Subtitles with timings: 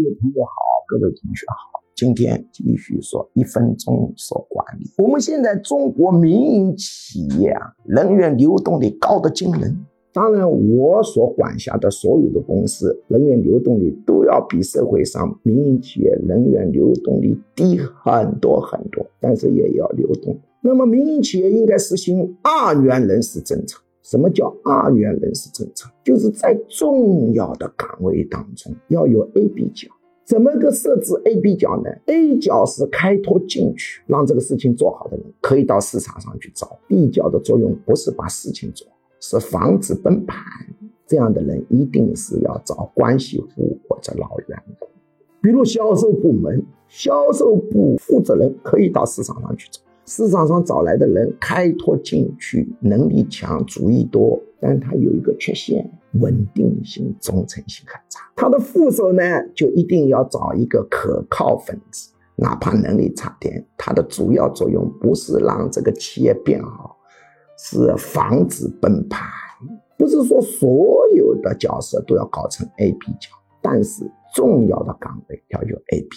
[0.00, 0.50] 各位朋友好，
[0.88, 4.86] 各位同学好，今天继续说一分钟说管理。
[4.96, 9.76] 我们现在中国民营企业啊，人员流动率高得惊人。
[10.14, 20.34] 当然，我所管辖的所有的公司人员流动率都要比社会上民营企业人员流动率低很多很多，但是也要流动。
[20.62, 23.78] 那么，民营企业应该实行二元人事政策。
[24.02, 25.88] 什么叫二元人事政策？
[26.04, 29.88] 就是在重要的岗位当中要有 A、B 角。
[30.24, 36.78] 怎么个设置 A、B 角呢？A 角是开拓进取，让这个事情做好的人可以到市场上去找。
[36.86, 40.44] B 角的作用不是把事情做好，是防止崩盘。
[41.06, 44.88] 这样的人一定是要找关系户或者老员工，
[45.42, 49.80] 比如销售部门，销售部负责人可以到市场上去找。
[50.10, 58.20] 市场上找来的人开拓进取，能力强，主意多，但他有一个缺陷，稳定性、忠诚性很差。
[58.34, 59.22] 他的副手呢，
[59.54, 66.96] 就一定要找一个可靠分子，哪怕能力差点，他的主要作用不是让这个企业变好，
[67.56, 69.24] 是防止崩盘。
[69.96, 73.30] 不是说所有的角色都要搞成 A、B 角，
[73.62, 76.16] 但是重要的岗位要有 A、B。